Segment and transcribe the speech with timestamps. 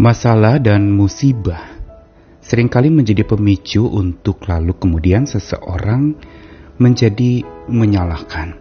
[0.00, 1.76] Masalah dan musibah
[2.40, 6.16] sering kali menjadi pemicu untuk lalu kemudian seseorang
[6.80, 8.56] menjadi menyalahkan.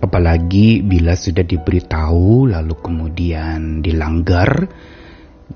[0.00, 4.64] Apalagi bila sudah diberitahu lalu kemudian dilanggar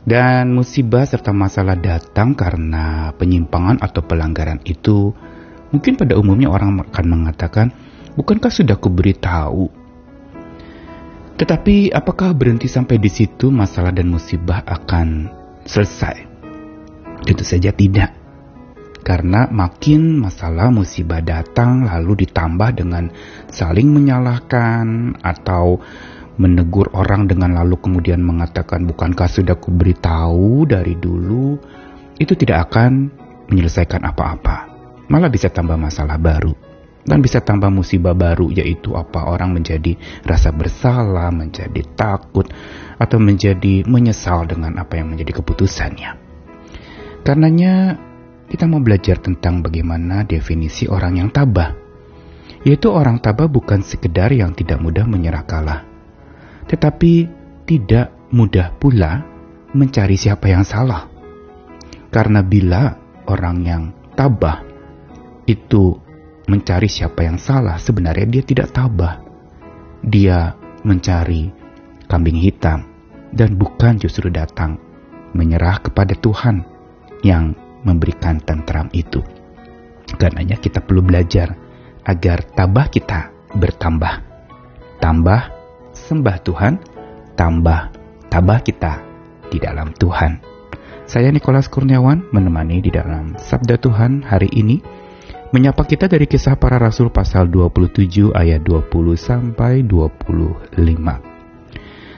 [0.05, 5.17] dan musibah serta masalah datang karena penyimpangan atau pelanggaran itu
[5.73, 7.73] mungkin pada umumnya orang akan mengatakan
[8.21, 9.84] bukankah sudah kuberitahu
[11.35, 15.27] tetapi apakah berhenti sampai di situ masalah dan musibah akan
[15.67, 16.31] selesai?
[17.27, 18.15] Tentu saja tidak.
[19.05, 23.11] Karena makin masalah musibah datang lalu ditambah dengan
[23.51, 25.83] saling menyalahkan atau
[26.41, 31.59] menegur orang dengan lalu kemudian mengatakan bukankah sudah kuberitahu dari dulu
[32.17, 33.11] itu tidak akan
[33.51, 34.73] menyelesaikan apa-apa.
[35.11, 36.64] Malah bisa tambah masalah baru
[37.05, 42.49] dan bisa tambah musibah baru yaitu apa orang menjadi rasa bersalah, menjadi takut
[42.97, 46.11] atau menjadi menyesal dengan apa yang menjadi keputusannya.
[47.25, 47.97] Karenanya
[48.49, 51.73] kita mau belajar tentang bagaimana definisi orang yang tabah.
[52.65, 55.85] Yaitu orang tabah bukan sekedar yang tidak mudah menyerah kalah,
[56.65, 57.29] tetapi
[57.69, 59.21] tidak mudah pula
[59.77, 61.05] mencari siapa yang salah.
[62.09, 62.97] Karena bila
[63.29, 63.83] orang yang
[64.17, 64.65] tabah
[65.45, 66.04] itu
[66.45, 69.21] mencari siapa yang salah, sebenarnya dia tidak tabah.
[70.05, 70.53] Dia
[70.85, 71.49] mencari
[72.05, 72.85] kambing hitam
[73.33, 74.77] dan bukan justru datang
[75.33, 76.63] menyerah kepada Tuhan
[77.25, 79.25] yang memberikan tentram itu.
[80.05, 81.57] Karenanya kita perlu belajar
[82.05, 84.15] agar tabah kita bertambah.
[85.01, 85.41] Tambah
[85.97, 86.75] sembah Tuhan,
[87.35, 87.81] tambah
[88.29, 89.01] tabah kita
[89.49, 90.41] di dalam Tuhan.
[91.05, 94.81] Saya Nikolas Kurniawan menemani di dalam Sabda Tuhan hari ini
[95.55, 100.75] menyapa kita dari kisah para rasul pasal 27 ayat 20 sampai 25.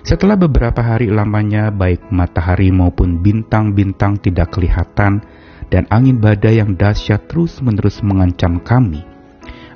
[0.01, 5.20] Setelah beberapa hari lamanya baik matahari maupun bintang-bintang tidak kelihatan
[5.69, 9.05] dan angin badai yang dahsyat terus-menerus mengancam kami,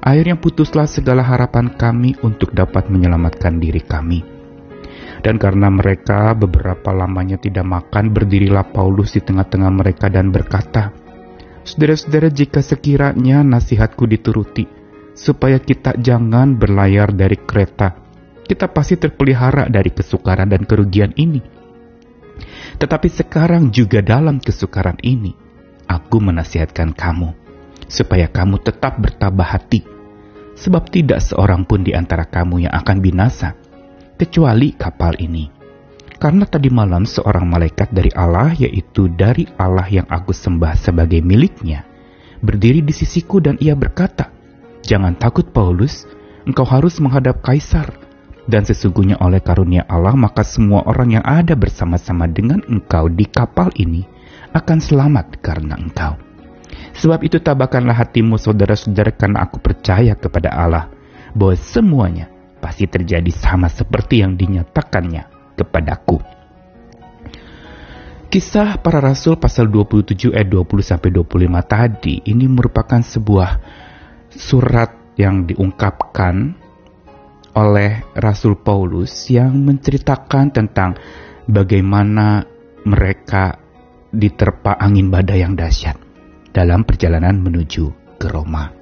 [0.00, 4.24] akhirnya putuslah segala harapan kami untuk dapat menyelamatkan diri kami.
[5.20, 10.96] Dan karena mereka beberapa lamanya tidak makan, berdirilah Paulus di tengah-tengah mereka dan berkata,
[11.70, 14.66] Saudara-saudara, jika sekiranya nasihatku dituruti,
[15.14, 17.94] supaya kita jangan berlayar dari kereta,
[18.42, 21.38] kita pasti terpelihara dari kesukaran dan kerugian ini.
[22.74, 25.30] Tetapi sekarang juga dalam kesukaran ini,
[25.86, 27.38] aku menasihatkan kamu,
[27.86, 29.86] supaya kamu tetap bertabah hati,
[30.58, 33.54] sebab tidak seorang pun di antara kamu yang akan binasa,
[34.18, 35.59] kecuali kapal ini
[36.20, 41.88] karena tadi malam seorang malaikat dari Allah, yaitu dari Allah yang aku sembah sebagai miliknya,
[42.44, 44.28] berdiri di sisiku dan ia berkata,
[44.84, 46.04] Jangan takut Paulus,
[46.44, 47.96] engkau harus menghadap Kaisar.
[48.44, 53.70] Dan sesungguhnya oleh karunia Allah maka semua orang yang ada bersama-sama dengan engkau di kapal
[53.78, 54.02] ini
[54.52, 56.18] akan selamat karena engkau.
[56.98, 60.90] Sebab itu tabahkanlah hatimu saudara-saudara karena aku percaya kepada Allah
[61.30, 62.26] bahwa semuanya
[62.58, 66.16] pasti terjadi sama seperti yang dinyatakannya kepadaku.
[68.30, 73.58] Kisah para rasul pasal 27 ayat 20 sampai 25 tadi ini merupakan sebuah
[74.30, 76.54] surat yang diungkapkan
[77.58, 80.94] oleh Rasul Paulus yang menceritakan tentang
[81.50, 82.46] bagaimana
[82.86, 83.58] mereka
[84.14, 85.98] diterpa angin badai yang dahsyat
[86.54, 88.79] dalam perjalanan menuju ke Roma.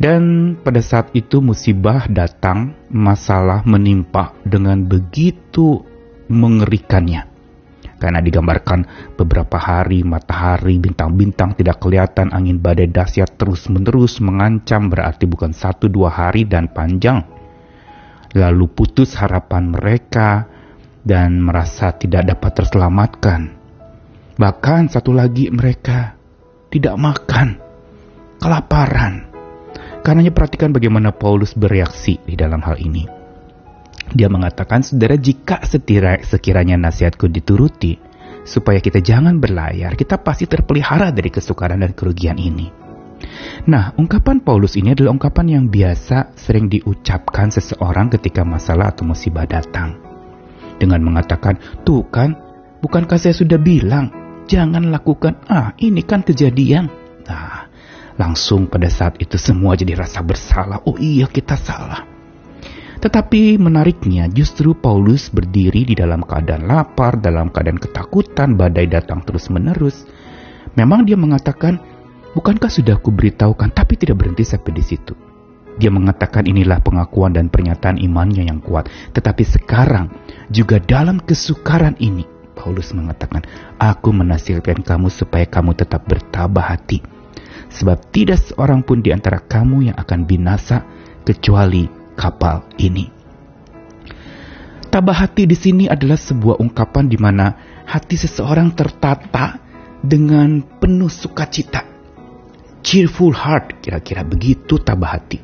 [0.00, 5.84] Dan pada saat itu musibah datang, masalah menimpa dengan begitu
[6.32, 7.28] mengerikannya.
[8.00, 15.52] Karena digambarkan beberapa hari matahari, bintang-bintang tidak kelihatan, angin badai dahsyat terus-menerus mengancam berarti bukan
[15.52, 17.20] satu dua hari dan panjang.
[18.32, 20.48] Lalu putus harapan mereka
[21.04, 23.40] dan merasa tidak dapat terselamatkan.
[24.40, 26.16] Bahkan satu lagi mereka
[26.72, 27.60] tidak makan,
[28.40, 29.29] kelaparan
[30.00, 33.04] Karenanya perhatikan bagaimana Paulus bereaksi di dalam hal ini.
[34.10, 38.00] Dia mengatakan, saudara jika setira, sekiranya nasihatku dituruti,
[38.42, 42.72] supaya kita jangan berlayar, kita pasti terpelihara dari kesukaran dan kerugian ini.
[43.68, 49.44] Nah, ungkapan Paulus ini adalah ungkapan yang biasa sering diucapkan seseorang ketika masalah atau musibah
[49.44, 50.00] datang.
[50.80, 52.32] Dengan mengatakan, tuh kan,
[52.80, 54.08] bukankah saya sudah bilang,
[54.48, 56.88] jangan lakukan, ah ini kan kejadian.
[57.28, 57.59] Nah,
[58.20, 60.84] Langsung pada saat itu semua jadi rasa bersalah.
[60.84, 62.04] Oh iya kita salah.
[63.00, 70.04] Tetapi menariknya justru Paulus berdiri di dalam keadaan lapar, dalam keadaan ketakutan, badai datang terus-menerus.
[70.76, 71.80] Memang dia mengatakan,
[72.36, 75.16] bukankah sudah kuberitahukan, tapi tidak berhenti sampai di situ.
[75.80, 78.92] Dia mengatakan inilah pengakuan dan pernyataan imannya yang kuat.
[79.16, 80.12] Tetapi sekarang
[80.52, 83.48] juga dalam kesukaran ini, Paulus mengatakan,
[83.80, 87.19] Aku menasihatkan kamu supaya kamu tetap bertabah hati.
[87.70, 90.82] Sebab tidak seorang pun di antara kamu yang akan binasa
[91.22, 91.86] kecuali
[92.18, 93.06] kapal ini.
[94.90, 97.54] Tabah hati di sini adalah sebuah ungkapan di mana
[97.86, 99.62] hati seseorang tertata
[100.02, 101.86] dengan penuh sukacita.
[102.82, 105.38] Cheerful heart, kira-kira begitu tabah hati.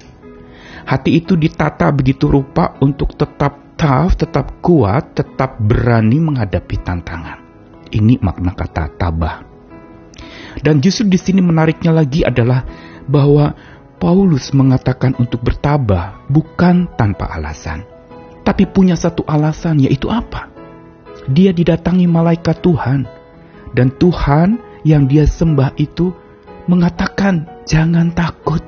[0.83, 7.39] Hati itu ditata begitu rupa untuk tetap tough, tetap kuat, tetap berani menghadapi tantangan.
[7.87, 9.46] Ini makna kata tabah.
[10.61, 12.65] Dan justru di sini menariknya lagi adalah
[13.07, 13.53] bahwa
[13.97, 17.85] Paulus mengatakan untuk bertabah bukan tanpa alasan,
[18.45, 20.53] tapi punya satu alasan yaitu apa?
[21.33, 23.09] Dia didatangi malaikat Tuhan
[23.73, 26.13] dan Tuhan yang dia sembah itu
[26.71, 28.63] mengatakan jangan takut.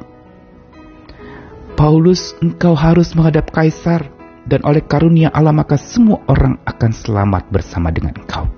[1.78, 4.10] Paulus, engkau harus menghadap kaisar
[4.48, 8.50] dan oleh karunia Allah maka semua orang akan selamat bersama dengan engkau.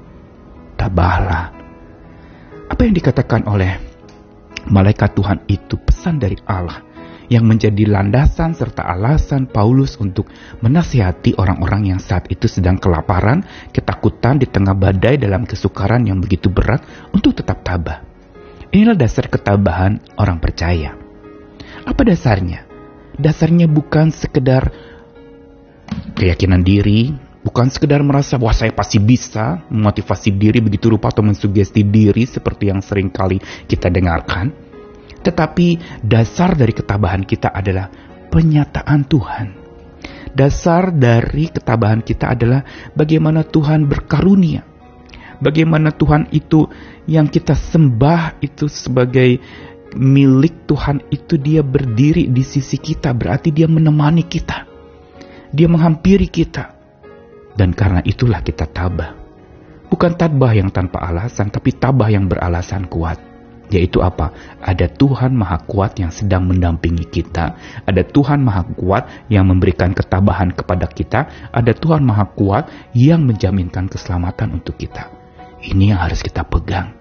[0.81, 1.60] Tabahlah.
[2.71, 3.83] Apa yang dikatakan oleh
[4.71, 6.87] malaikat Tuhan itu pesan dari Allah
[7.31, 10.27] yang menjadi landasan serta alasan Paulus untuk
[10.63, 16.51] menasihati orang-orang yang saat itu sedang kelaparan, ketakutan di tengah badai dalam kesukaran yang begitu
[16.51, 16.83] berat
[17.15, 18.03] untuk tetap tabah.
[18.75, 20.95] Inilah dasar ketabahan orang percaya.
[21.87, 22.67] Apa dasarnya?
[23.15, 24.71] Dasarnya bukan sekedar
[26.19, 31.85] keyakinan diri, bukan sekedar merasa wah saya pasti bisa memotivasi diri begitu rupa atau mensugesti
[31.85, 34.53] diri seperti yang sering kali kita dengarkan.
[35.21, 37.93] Tetapi dasar dari ketabahan kita adalah
[38.33, 39.47] penyataan Tuhan.
[40.31, 42.65] Dasar dari ketabahan kita adalah
[42.97, 44.65] bagaimana Tuhan berkarunia.
[45.41, 46.69] Bagaimana Tuhan itu
[47.09, 49.41] yang kita sembah itu sebagai
[49.97, 54.71] milik Tuhan itu dia berdiri di sisi kita berarti dia menemani kita
[55.51, 56.80] dia menghampiri kita.
[57.55, 59.17] Dan karena itulah kita tabah.
[59.91, 63.19] Bukan tabah yang tanpa alasan, tapi tabah yang beralasan kuat.
[63.71, 64.35] Yaitu apa?
[64.59, 67.55] Ada Tuhan Maha Kuat yang sedang mendampingi kita.
[67.87, 71.51] Ada Tuhan Maha Kuat yang memberikan ketabahan kepada kita.
[71.55, 72.67] Ada Tuhan Maha Kuat
[72.99, 75.11] yang menjaminkan keselamatan untuk kita.
[75.63, 77.00] Ini yang harus kita pegang.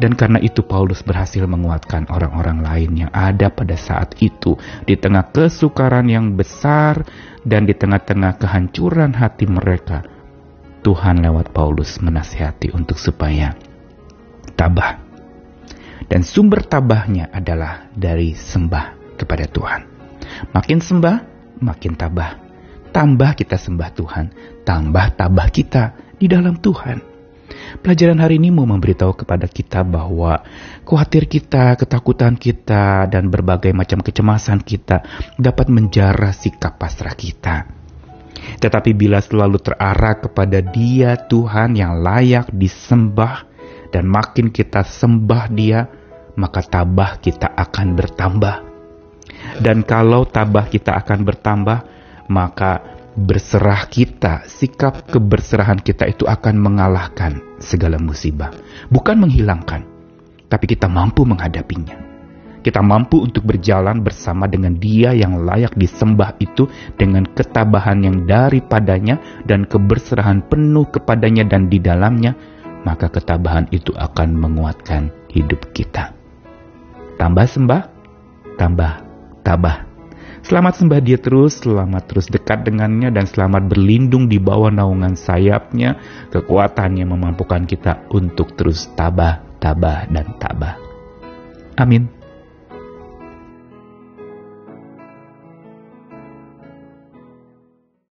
[0.00, 4.56] Dan karena itu Paulus berhasil menguatkan orang-orang lain yang ada pada saat itu
[4.88, 7.04] di tengah kesukaran yang besar
[7.44, 10.00] dan di tengah-tengah kehancuran hati mereka.
[10.80, 13.52] Tuhan lewat Paulus menasihati untuk supaya
[14.56, 14.96] tabah.
[16.08, 19.80] Dan sumber tabahnya adalah dari sembah kepada Tuhan.
[20.56, 21.16] Makin sembah,
[21.60, 22.40] makin tabah.
[22.90, 24.26] Tambah kita sembah Tuhan,
[24.64, 27.09] tambah tabah kita di dalam Tuhan.
[27.80, 30.42] Pelajaran hari ini mau memberitahu kepada kita bahwa
[30.84, 35.02] khawatir kita, ketakutan kita, dan berbagai macam kecemasan kita
[35.38, 37.80] dapat menjarah sikap pasrah kita.
[38.60, 43.44] Tetapi bila selalu terarah kepada Dia Tuhan yang layak disembah
[43.92, 45.80] dan makin kita sembah Dia,
[46.38, 48.56] maka tabah kita akan bertambah.
[49.60, 51.78] Dan kalau tabah kita akan bertambah,
[52.30, 58.48] maka berserah kita, sikap keberserahan kita itu akan mengalahkan segala musibah.
[58.88, 59.84] Bukan menghilangkan,
[60.48, 62.08] tapi kita mampu menghadapinya.
[62.60, 66.68] Kita mampu untuk berjalan bersama dengan Dia yang layak disembah itu
[67.00, 69.16] dengan ketabahan yang daripadanya
[69.48, 72.36] dan keberserahan penuh kepadanya dan di dalamnya,
[72.84, 76.12] maka ketabahan itu akan menguatkan hidup kita.
[77.16, 77.82] Tambah sembah,
[78.60, 78.92] tambah
[79.40, 79.89] tabah
[80.40, 86.00] Selamat sembah dia terus, selamat terus dekat dengannya, dan selamat berlindung di bawah naungan sayapnya,
[86.32, 90.80] kekuatannya memampukan kita untuk terus tabah, tabah, dan tabah.
[91.76, 92.19] Amin.